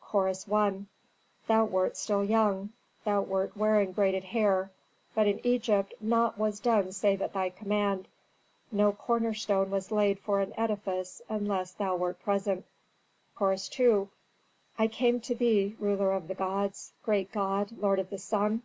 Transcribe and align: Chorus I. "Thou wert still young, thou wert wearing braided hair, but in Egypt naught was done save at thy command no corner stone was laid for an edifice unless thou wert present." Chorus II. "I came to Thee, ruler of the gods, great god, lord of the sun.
Chorus 0.00 0.46
I. 0.48 0.84
"Thou 1.48 1.64
wert 1.64 1.96
still 1.96 2.22
young, 2.22 2.70
thou 3.04 3.22
wert 3.22 3.56
wearing 3.56 3.90
braided 3.90 4.22
hair, 4.22 4.70
but 5.16 5.26
in 5.26 5.44
Egypt 5.44 5.92
naught 6.00 6.38
was 6.38 6.60
done 6.60 6.92
save 6.92 7.20
at 7.20 7.32
thy 7.32 7.50
command 7.50 8.06
no 8.70 8.92
corner 8.92 9.34
stone 9.34 9.68
was 9.68 9.90
laid 9.90 10.20
for 10.20 10.40
an 10.42 10.52
edifice 10.56 11.20
unless 11.28 11.72
thou 11.72 11.96
wert 11.96 12.20
present." 12.20 12.66
Chorus 13.34 13.68
II. 13.80 14.06
"I 14.78 14.86
came 14.86 15.18
to 15.22 15.34
Thee, 15.34 15.74
ruler 15.80 16.12
of 16.12 16.28
the 16.28 16.36
gods, 16.36 16.92
great 17.02 17.32
god, 17.32 17.72
lord 17.72 17.98
of 17.98 18.10
the 18.10 18.18
sun. 18.18 18.62